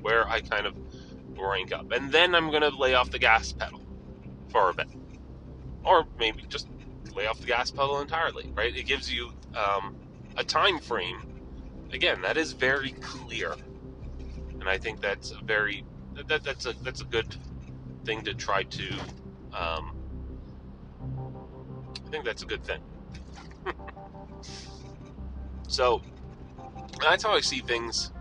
where 0.01 0.27
I 0.27 0.41
kind 0.41 0.67
of 0.67 0.75
rank 1.37 1.73
up. 1.73 1.91
And 1.91 2.11
then 2.11 2.35
I'm 2.35 2.49
going 2.49 2.61
to 2.61 2.69
lay 2.69 2.93
off 2.93 3.09
the 3.09 3.19
gas 3.19 3.51
pedal 3.51 3.81
for 4.49 4.69
a 4.69 4.73
bit. 4.73 4.87
Or 5.83 6.05
maybe 6.19 6.43
just 6.47 6.67
lay 7.15 7.25
off 7.25 7.39
the 7.39 7.47
gas 7.47 7.71
pedal 7.71 7.99
entirely, 7.99 8.51
right? 8.55 8.75
It 8.75 8.85
gives 8.85 9.11
you 9.11 9.31
um, 9.55 9.95
a 10.37 10.43
time 10.43 10.79
frame. 10.79 11.21
Again, 11.91 12.21
that 12.21 12.37
is 12.37 12.53
very 12.53 12.91
clear. 12.91 13.55
And 14.59 14.69
I 14.69 14.77
think 14.77 15.01
that's 15.01 15.31
a 15.31 15.43
very 15.43 15.83
that, 16.27 16.43
that's 16.43 16.65
a 16.65 16.73
that's 16.83 17.01
a 17.01 17.05
good 17.05 17.35
thing 18.05 18.23
to 18.23 18.33
try 18.33 18.63
to 18.63 18.89
um, 19.53 19.95
I 22.05 22.09
think 22.09 22.25
that's 22.25 22.43
a 22.43 22.45
good 22.45 22.63
thing. 22.63 22.81
so 25.67 26.01
that's 27.01 27.23
how 27.23 27.33
I 27.33 27.41
see 27.41 27.59
things 27.59 28.11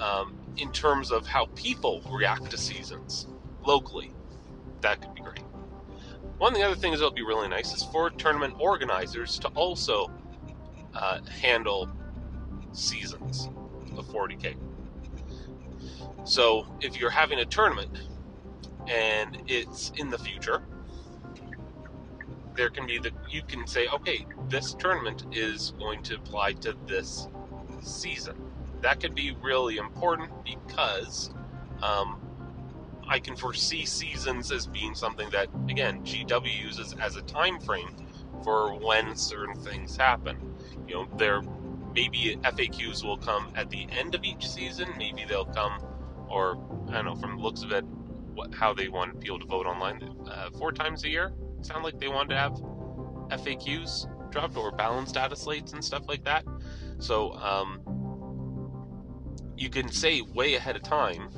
um, 0.00 0.34
in 0.56 0.72
terms 0.72 1.10
of 1.10 1.26
how 1.26 1.46
people 1.54 2.02
react 2.10 2.50
to 2.50 2.58
seasons 2.58 3.26
locally. 3.64 4.12
That 4.80 5.00
could 5.02 5.14
be 5.14 5.20
great. 5.20 5.44
One 6.38 6.52
of 6.54 6.58
the 6.58 6.64
other 6.64 6.74
things 6.74 7.00
that 7.00 7.04
would 7.04 7.14
be 7.14 7.22
really 7.22 7.48
nice 7.48 7.74
is 7.74 7.82
for 7.82 8.08
tournament 8.08 8.54
organizers 8.58 9.38
to 9.40 9.48
also 9.48 10.10
uh, 10.94 11.18
handle 11.42 11.88
seasons 12.72 13.50
of 13.96 14.06
40k. 14.06 14.56
So 16.24 16.66
if 16.80 16.98
you're 16.98 17.10
having 17.10 17.38
a 17.40 17.44
tournament 17.44 17.98
and 18.88 19.42
it's 19.46 19.92
in 19.96 20.10
the 20.10 20.18
future, 20.18 20.62
there 22.56 22.70
can 22.70 22.86
be 22.86 22.98
the 22.98 23.12
you 23.28 23.42
can 23.42 23.66
say, 23.66 23.86
okay, 23.88 24.26
this 24.48 24.74
tournament 24.74 25.24
is 25.32 25.72
going 25.78 26.02
to 26.04 26.16
apply 26.16 26.52
to 26.54 26.74
this 26.86 27.28
season. 27.80 28.36
That 28.80 29.00
could 29.00 29.14
be 29.14 29.36
really 29.42 29.76
important 29.76 30.30
because 30.44 31.30
um, 31.82 32.20
I 33.08 33.18
can 33.18 33.36
foresee 33.36 33.84
seasons 33.84 34.52
as 34.52 34.66
being 34.66 34.94
something 34.94 35.28
that, 35.30 35.48
again, 35.68 36.02
GW 36.04 36.62
uses 36.62 36.94
as 37.00 37.16
a 37.16 37.22
time 37.22 37.58
frame 37.60 37.94
for 38.44 38.74
when 38.78 39.16
certain 39.16 39.56
things 39.56 39.96
happen. 39.96 40.38
You 40.86 40.94
know, 40.94 41.08
there 41.16 41.42
maybe 41.94 42.38
FAQs 42.42 43.04
will 43.04 43.18
come 43.18 43.52
at 43.54 43.68
the 43.70 43.86
end 43.90 44.14
of 44.14 44.24
each 44.24 44.48
season. 44.48 44.88
Maybe 44.96 45.24
they'll 45.28 45.44
come, 45.44 45.80
or 46.30 46.56
I 46.88 46.92
don't 46.92 47.04
know, 47.04 47.16
from 47.16 47.36
the 47.36 47.42
looks 47.42 47.62
of 47.62 47.72
it, 47.72 47.84
what, 48.34 48.54
how 48.54 48.72
they 48.72 48.88
want 48.88 49.20
people 49.20 49.38
to 49.38 49.46
vote 49.46 49.66
online. 49.66 50.02
Uh, 50.30 50.50
four 50.50 50.72
times 50.72 51.04
a 51.04 51.08
year. 51.08 51.32
It 51.60 51.82
like 51.82 51.98
they 51.98 52.08
wanted 52.08 52.30
to 52.30 52.36
have 52.36 52.52
FAQs 53.40 54.30
dropped 54.30 54.56
or 54.56 54.72
balance 54.72 55.12
data 55.12 55.36
slates 55.36 55.72
and 55.72 55.84
stuff 55.84 56.08
like 56.08 56.24
that. 56.24 56.44
So 56.98 57.32
um, 57.34 57.80
you 59.56 59.68
can 59.68 59.90
say 59.90 60.22
way 60.22 60.54
ahead 60.54 60.76
of 60.76 60.82
time 60.82 61.28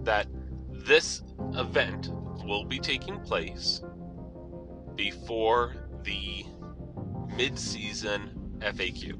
that 0.00 0.26
this 0.70 1.22
event 1.54 2.10
will 2.44 2.64
be 2.64 2.78
taking 2.78 3.20
place 3.20 3.82
before 4.96 5.74
the 6.02 6.44
mid-season 7.36 8.58
FAQ. 8.58 9.18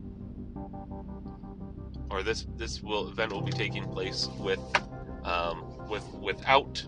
Or 2.11 2.23
this 2.23 2.47
this 2.57 2.83
will 2.83 3.09
event 3.09 3.33
will 3.33 3.41
be 3.41 3.53
taking 3.53 3.85
place 3.85 4.29
with 4.39 4.61
um, 5.25 5.89
with 5.89 6.05
without 6.21 6.87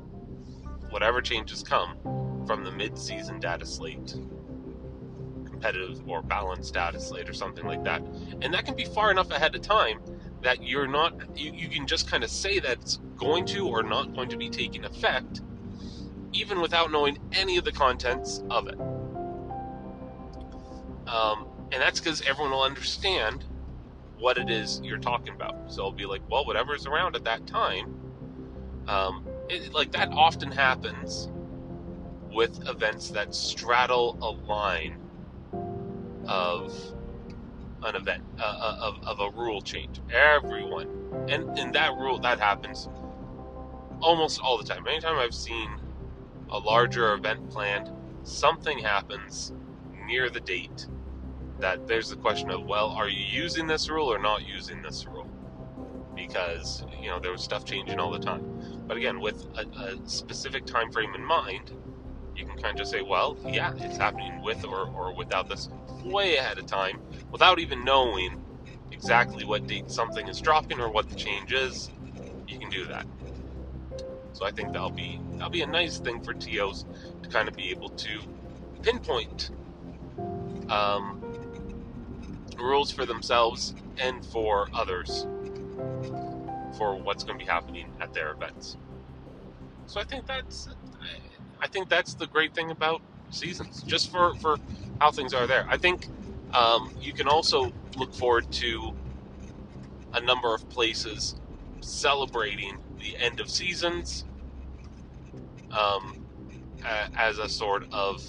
whatever 0.90 1.20
changes 1.20 1.62
come 1.62 1.96
from 2.46 2.64
the 2.64 2.70
mid-season 2.70 3.40
data 3.40 3.66
slate 3.66 4.14
competitive 5.44 6.06
or 6.06 6.22
balanced 6.22 6.74
data 6.74 7.00
slate 7.00 7.28
or 7.28 7.32
something 7.32 7.64
like 7.64 7.82
that. 7.82 8.02
And 8.42 8.52
that 8.52 8.66
can 8.66 8.76
be 8.76 8.84
far 8.84 9.10
enough 9.10 9.30
ahead 9.30 9.54
of 9.54 9.62
time 9.62 10.00
that 10.42 10.62
you're 10.62 10.86
not 10.86 11.14
you, 11.36 11.50
you 11.52 11.68
can 11.68 11.86
just 11.86 12.10
kind 12.10 12.22
of 12.22 12.30
say 12.30 12.58
that 12.60 12.72
it's 12.72 12.98
going 13.16 13.46
to 13.46 13.66
or 13.66 13.82
not 13.82 14.14
going 14.14 14.28
to 14.28 14.36
be 14.36 14.50
taking 14.50 14.84
effect 14.84 15.40
even 16.32 16.60
without 16.60 16.92
knowing 16.92 17.18
any 17.32 17.56
of 17.56 17.64
the 17.64 17.72
contents 17.72 18.42
of 18.50 18.68
it. 18.68 18.78
Um, 21.08 21.46
and 21.72 21.80
that's 21.80 21.98
because 22.00 22.20
everyone 22.22 22.52
will 22.52 22.62
understand 22.62 23.44
what 24.18 24.36
it 24.36 24.50
is 24.50 24.80
you're 24.84 24.98
talking 24.98 25.34
about. 25.34 25.72
So 25.72 25.80
it'll 25.80 25.92
be 25.92 26.06
like 26.06 26.22
well 26.28 26.44
whatever's 26.44 26.86
around 26.86 27.16
at 27.16 27.24
that 27.24 27.46
time 27.46 27.95
um, 28.88 29.26
it, 29.48 29.72
like 29.72 29.92
that 29.92 30.10
often 30.12 30.50
happens 30.50 31.30
with 32.32 32.68
events 32.68 33.10
that 33.10 33.34
straddle 33.34 34.18
a 34.22 34.50
line 34.50 34.98
of 36.28 36.94
an 37.82 37.94
event 37.96 38.22
uh, 38.38 38.42
uh, 38.42 38.78
of, 38.80 39.20
of 39.20 39.20
a 39.20 39.38
rule 39.38 39.60
change. 39.62 40.00
Everyone, 40.12 40.88
and 41.28 41.58
in 41.58 41.72
that 41.72 41.92
rule 41.94 42.18
that 42.20 42.40
happens 42.40 42.88
almost 44.00 44.40
all 44.40 44.58
the 44.58 44.64
time. 44.64 44.86
Anytime 44.86 45.18
I've 45.18 45.34
seen 45.34 45.70
a 46.50 46.58
larger 46.58 47.14
event 47.14 47.50
planned, 47.50 47.90
something 48.22 48.78
happens 48.78 49.52
near 50.06 50.30
the 50.30 50.40
date 50.40 50.88
that 51.60 51.86
there's 51.86 52.10
the 52.10 52.16
question 52.16 52.50
of, 52.50 52.66
well, 52.66 52.90
are 52.90 53.08
you 53.08 53.24
using 53.24 53.66
this 53.66 53.88
rule 53.88 54.12
or 54.12 54.18
not 54.18 54.46
using 54.46 54.82
this 54.82 55.06
rule? 55.06 55.30
Because 56.14 56.84
you 57.00 57.08
know 57.08 57.18
there 57.20 57.32
was 57.32 57.42
stuff 57.42 57.64
changing 57.64 57.98
all 57.98 58.10
the 58.10 58.18
time. 58.18 58.55
But 58.86 58.96
again, 58.96 59.20
with 59.20 59.44
a, 59.56 59.66
a 59.78 60.08
specific 60.08 60.64
time 60.66 60.90
frame 60.92 61.14
in 61.14 61.24
mind, 61.24 61.72
you 62.36 62.46
can 62.46 62.56
kind 62.56 62.72
of 62.72 62.76
just 62.76 62.90
say, 62.90 63.02
well, 63.02 63.36
yeah, 63.46 63.72
it's 63.78 63.96
happening 63.96 64.42
with 64.42 64.64
or, 64.64 64.88
or 64.88 65.14
without 65.14 65.48
this 65.48 65.68
way 66.04 66.36
ahead 66.36 66.58
of 66.58 66.66
time 66.66 67.00
without 67.32 67.58
even 67.58 67.84
knowing 67.84 68.42
exactly 68.92 69.44
what 69.44 69.66
date 69.66 69.90
something 69.90 70.28
is 70.28 70.40
dropping 70.40 70.80
or 70.80 70.90
what 70.90 71.08
the 71.08 71.16
change 71.16 71.52
is. 71.52 71.90
You 72.46 72.58
can 72.58 72.70
do 72.70 72.86
that. 72.86 73.06
So 74.32 74.46
I 74.46 74.50
think 74.50 74.72
that'll 74.72 74.90
be 74.90 75.20
that'll 75.32 75.50
be 75.50 75.62
a 75.62 75.66
nice 75.66 75.98
thing 75.98 76.22
for 76.22 76.34
TOs 76.34 76.84
to 77.22 77.28
kind 77.28 77.48
of 77.48 77.56
be 77.56 77.70
able 77.70 77.88
to 77.90 78.20
pinpoint 78.82 79.50
um, 80.68 81.22
rules 82.58 82.90
for 82.90 83.06
themselves 83.06 83.74
and 83.98 84.24
for 84.26 84.68
others 84.74 85.26
for 86.76 86.96
what's 86.96 87.24
going 87.24 87.38
to 87.38 87.44
be 87.44 87.50
happening 87.50 87.92
at 88.00 88.12
their 88.12 88.32
events. 88.32 88.76
So 89.86 90.00
I 90.00 90.04
think 90.04 90.26
that's 90.26 90.68
I 91.60 91.68
think 91.68 91.88
that's 91.88 92.14
the 92.14 92.26
great 92.26 92.54
thing 92.54 92.70
about 92.70 93.02
seasons, 93.30 93.82
just 93.86 94.10
for 94.10 94.34
for 94.36 94.56
how 95.00 95.10
things 95.10 95.34
are 95.34 95.46
there. 95.46 95.66
I 95.68 95.76
think 95.76 96.08
um, 96.52 96.94
you 97.00 97.12
can 97.12 97.28
also 97.28 97.72
look 97.96 98.14
forward 98.14 98.50
to 98.52 98.94
a 100.14 100.20
number 100.20 100.54
of 100.54 100.68
places 100.70 101.40
celebrating 101.80 102.78
the 102.98 103.16
end 103.18 103.40
of 103.40 103.50
seasons 103.50 104.24
um, 105.72 106.26
as 107.16 107.38
a 107.38 107.48
sort 107.48 107.84
of 107.92 108.22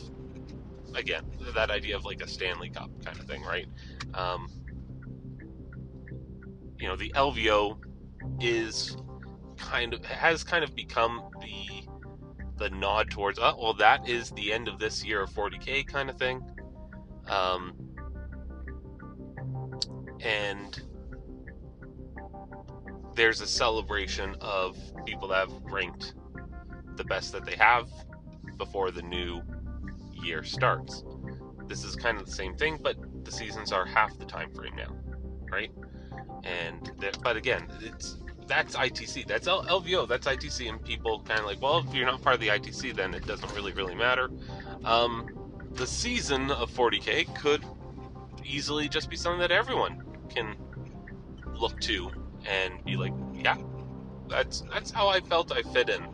again 0.96 1.24
that 1.56 1.70
idea 1.72 1.96
of 1.96 2.06
like 2.06 2.22
a 2.22 2.28
Stanley 2.28 2.70
Cup 2.70 2.90
kind 3.06 3.18
of 3.20 3.26
thing, 3.26 3.44
right? 3.44 3.68
Um, 4.14 4.50
you 6.80 6.88
know, 6.88 6.96
the 6.96 7.12
LVO 7.16 7.78
is 8.40 8.98
kind 9.58 9.94
of 9.94 10.06
has 10.06 10.44
kind 10.44 10.64
of 10.64 10.76
become 10.76 11.22
the 11.42 11.88
the 12.58 12.70
nod 12.72 13.10
towards, 13.12 13.40
oh, 13.40 13.56
well, 13.62 13.74
that 13.76 14.08
is 14.10 14.32
the 14.32 14.52
end 14.52 14.68
of 14.68 14.80
this 14.80 15.06
year 15.06 15.22
of 15.22 15.30
40k 15.30 15.86
kind 15.88 16.10
of 16.10 16.18
thing. 16.18 16.44
Um, 17.28 17.74
and 20.22 20.82
there's 23.16 23.42
a 23.42 23.48
celebration 23.48 24.36
of 24.42 24.78
people 25.06 25.28
that 25.30 25.50
have 25.50 25.64
ranked 25.64 26.14
the 26.96 27.04
best 27.04 27.32
that 27.34 27.46
they 27.46 27.56
have 27.56 27.90
before 28.58 28.92
the 28.92 29.02
new 29.02 29.42
year 30.24 30.44
starts. 30.44 31.04
This 31.68 31.84
is 31.84 31.96
kind 31.96 32.18
of 32.18 32.26
the 32.26 32.32
same 32.32 32.56
thing, 32.56 32.80
but 32.82 32.96
the 33.24 33.32
seasons 33.32 33.72
are 33.72 33.86
half 33.86 34.18
the 34.18 34.26
time 34.26 34.54
frame 34.54 34.76
now, 34.76 34.96
right? 35.52 35.72
And 36.44 36.92
that, 37.00 37.22
but 37.22 37.36
again, 37.36 37.68
it's 37.82 38.18
that's 38.48 38.76
ITC. 38.76 39.28
That's 39.28 39.48
L- 39.48 39.66
LVO. 39.66 40.08
That's 40.08 40.26
ITC, 40.28 40.70
and 40.70 40.84
people 40.84 41.22
kind 41.22 41.42
of 41.42 41.46
like, 41.46 41.62
well, 41.62 41.80
if 41.80 41.94
you're 41.94 42.06
not 42.06 42.22
part 42.22 42.36
of 42.36 42.42
the 42.42 42.48
ITC, 42.48 42.96
then 42.96 43.14
it 43.14 43.26
doesn't 43.26 43.54
really 43.54 43.74
really 43.74 43.96
matter. 43.96 44.30
Um, 44.86 45.30
the 45.74 45.88
season 45.88 46.50
of 46.52 46.72
40k 46.72 47.36
could 47.36 47.64
easily 48.44 48.88
just 48.88 49.10
be 49.10 49.16
something 49.16 49.42
that 49.42 49.52
everyone 49.52 50.04
can 50.30 50.56
look 51.56 51.80
to 51.82 52.10
and 52.48 52.84
be 52.86 52.96
like, 52.96 53.14
yeah, 53.34 53.58
that's 54.30 54.62
that's 54.72 54.92
how 54.92 55.08
I 55.08 55.20
felt 55.20 55.52
I 55.52 55.62
fit 55.62 55.90
in 55.90 56.06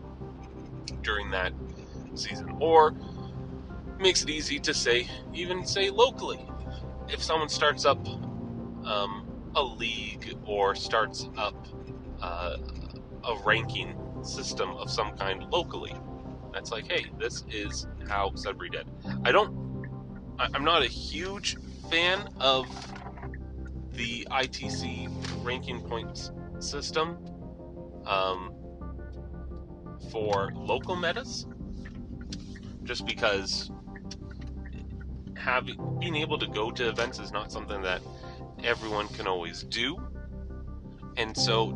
during 1.02 1.32
that 1.32 1.54
season. 2.16 2.58
Or 2.60 2.96
makes 4.00 4.24
it 4.24 4.30
easy 4.30 4.60
to 4.60 4.74
say, 4.74 5.08
even 5.34 5.66
say 5.66 5.90
locally, 5.90 6.46
if 7.08 7.22
someone 7.22 7.50
starts 7.50 7.86
up 7.86 8.06
um, 8.86 9.23
a 9.56 9.64
league 9.64 10.38
or 10.46 10.76
starts 10.76 11.30
up 11.38 11.68
uh, 12.22 12.58
a 13.26 13.38
ranking 13.46 13.96
system 14.24 14.72
of 14.72 14.90
some 14.90 15.16
kind 15.18 15.46
locally. 15.52 15.94
That's 16.54 16.72
like, 16.72 16.92
hey, 16.92 17.08
this 17.20 17.44
is 17.50 17.88
how 18.08 18.34
Sudbury 18.36 18.70
did. 18.70 18.88
I 19.24 19.32
don't. 19.32 19.64
I'm 20.40 20.64
not 20.64 20.82
a 20.82 20.88
huge 20.88 21.58
fan 21.90 22.28
of 22.40 22.68
the 23.92 24.28
ITC 24.32 25.10
ranking 25.44 25.82
points 25.82 26.32
system 26.60 27.18
um, 28.06 28.52
for 30.12 30.52
local 30.56 30.96
metas, 30.96 31.46
just 32.84 33.06
because 33.06 33.72
having 35.36 35.78
being 36.00 36.16
able 36.16 36.38
to 36.40 36.48
go 36.48 36.72
to 36.72 36.88
events 36.88 37.20
is 37.20 37.32
not 37.32 37.52
something 37.52 37.82
that 37.82 38.02
everyone 38.64 39.08
can 39.10 39.28
always 39.28 39.64
do, 39.64 39.98
and 41.18 41.36
so 41.36 41.72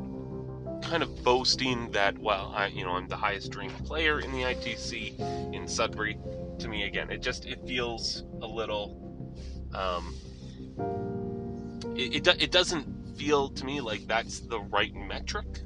kind 0.82 1.03
of 1.03 1.24
boasting 1.24 1.91
that 1.91 2.17
well, 2.17 2.53
I 2.56 2.67
you 2.67 2.84
know 2.84 2.91
I'm 2.91 3.08
the 3.08 3.17
highest 3.17 3.56
ranked 3.56 3.84
player 3.86 4.20
in 4.20 4.32
the 4.32 4.44
ITC 4.44 5.53
in 5.53 5.67
Sudbury. 5.67 6.17
To 6.60 6.67
me, 6.67 6.84
again, 6.84 7.12
it 7.12 7.22
just 7.22 7.46
it 7.46 7.65
feels 7.67 8.24
a 8.41 8.48
little. 8.48 9.03
Um, 9.74 10.15
it, 11.96 12.27
it, 12.27 12.41
it 12.41 12.51
doesn't 12.51 13.17
feel 13.17 13.50
to 13.50 13.65
me 13.65 13.82
like 13.82 14.08
that's 14.08 14.39
the 14.39 14.60
right 14.60 14.94
metric 14.94 15.62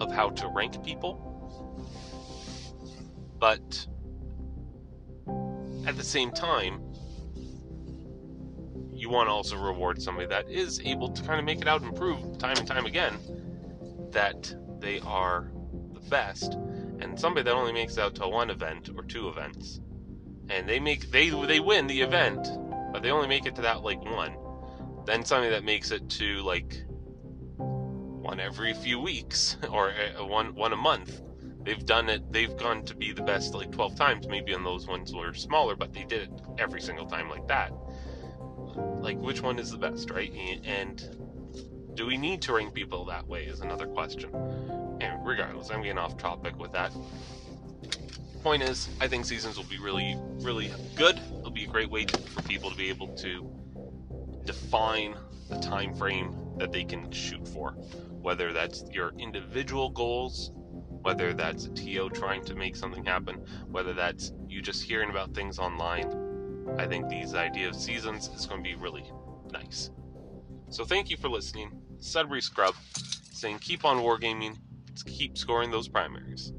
of 0.00 0.12
how 0.12 0.30
to 0.30 0.48
rank 0.48 0.82
people. 0.84 1.26
But 3.38 3.86
at 5.86 5.96
the 5.96 6.04
same 6.04 6.30
time, 6.30 6.82
you 9.10 9.16
want 9.16 9.28
to 9.28 9.32
also 9.32 9.56
reward 9.56 10.00
somebody 10.00 10.28
that 10.28 10.48
is 10.48 10.80
able 10.84 11.08
to 11.08 11.22
kind 11.24 11.40
of 11.40 11.44
make 11.44 11.60
it 11.60 11.66
out 11.66 11.82
and 11.82 11.94
prove 11.96 12.38
time 12.38 12.56
and 12.58 12.66
time 12.66 12.86
again 12.86 13.18
that 14.12 14.54
they 14.78 15.00
are 15.00 15.50
the 15.92 16.00
best, 16.08 16.54
and 17.00 17.18
somebody 17.18 17.42
that 17.42 17.54
only 17.54 17.72
makes 17.72 17.98
out 17.98 18.14
to 18.14 18.28
one 18.28 18.50
event 18.50 18.88
or 18.96 19.02
two 19.02 19.28
events, 19.28 19.80
and 20.48 20.68
they 20.68 20.78
make 20.78 21.10
they 21.10 21.28
they 21.46 21.58
win 21.58 21.88
the 21.88 22.00
event, 22.00 22.48
but 22.92 23.02
they 23.02 23.10
only 23.10 23.26
make 23.26 23.46
it 23.46 23.54
to 23.56 23.62
that 23.62 23.82
like 23.82 24.00
one, 24.04 24.36
then 25.06 25.24
somebody 25.24 25.50
that 25.50 25.64
makes 25.64 25.90
it 25.90 26.08
to 26.08 26.40
like 26.42 26.80
one 27.56 28.38
every 28.38 28.74
few 28.74 29.00
weeks 29.00 29.56
or 29.72 29.90
uh, 29.90 30.24
one 30.24 30.54
one 30.54 30.72
a 30.72 30.76
month. 30.76 31.20
They've 31.62 31.84
done 31.84 32.08
it. 32.08 32.32
They've 32.32 32.56
gone 32.56 32.84
to 32.84 32.94
be 32.94 33.12
the 33.12 33.22
best 33.22 33.52
like 33.54 33.70
12 33.70 33.94
times. 33.94 34.26
Maybe 34.26 34.52
in 34.52 34.64
those 34.64 34.86
ones 34.86 35.14
were 35.14 35.34
smaller, 35.34 35.76
but 35.76 35.92
they 35.92 36.04
did 36.04 36.22
it 36.22 36.30
every 36.58 36.80
single 36.80 37.04
time 37.04 37.28
like 37.28 37.46
that. 37.48 37.70
Like 38.76 39.18
which 39.18 39.40
one 39.40 39.58
is 39.58 39.70
the 39.70 39.78
best, 39.78 40.10
right? 40.10 40.32
And 40.64 41.02
do 41.94 42.06
we 42.06 42.16
need 42.16 42.42
to 42.42 42.52
rank 42.54 42.72
people 42.72 43.04
that 43.06 43.26
way 43.26 43.44
is 43.44 43.60
another 43.60 43.86
question. 43.86 44.34
And 45.00 45.26
regardless, 45.26 45.70
I'm 45.70 45.82
getting 45.82 45.98
off 45.98 46.16
topic 46.16 46.58
with 46.58 46.72
that. 46.72 46.92
Point 48.42 48.62
is, 48.62 48.88
I 49.00 49.08
think 49.08 49.26
seasons 49.26 49.56
will 49.56 49.64
be 49.64 49.78
really, 49.78 50.16
really 50.38 50.70
good. 50.94 51.20
It'll 51.38 51.50
be 51.50 51.64
a 51.64 51.68
great 51.68 51.90
way 51.90 52.04
to, 52.06 52.18
for 52.18 52.42
people 52.42 52.70
to 52.70 52.76
be 52.76 52.88
able 52.88 53.08
to 53.16 53.50
define 54.44 55.14
the 55.48 55.58
time 55.58 55.94
frame 55.94 56.34
that 56.56 56.72
they 56.72 56.84
can 56.84 57.10
shoot 57.10 57.46
for. 57.46 57.72
Whether 58.22 58.52
that's 58.52 58.84
your 58.90 59.12
individual 59.18 59.90
goals, 59.90 60.52
whether 61.02 61.32
that's 61.32 61.66
a 61.66 61.70
TO 61.70 62.10
trying 62.10 62.44
to 62.46 62.54
make 62.54 62.76
something 62.76 63.04
happen, 63.04 63.36
whether 63.70 63.92
that's 63.92 64.32
you 64.48 64.62
just 64.62 64.82
hearing 64.82 65.10
about 65.10 65.34
things 65.34 65.58
online. 65.58 66.29
I 66.78 66.86
think 66.86 67.08
these 67.08 67.34
idea 67.34 67.68
of 67.68 67.76
seasons 67.76 68.28
is 68.28 68.46
going 68.46 68.62
to 68.62 68.68
be 68.68 68.74
really 68.74 69.10
nice. 69.52 69.90
So 70.70 70.84
thank 70.84 71.10
you 71.10 71.16
for 71.16 71.28
listening. 71.28 71.70
Sudbury 71.98 72.40
Scrub 72.40 72.74
saying 73.32 73.58
keep 73.58 73.84
on 73.84 73.98
wargaming, 73.98 74.56
keep 75.06 75.36
scoring 75.36 75.70
those 75.70 75.88
primaries. 75.88 76.52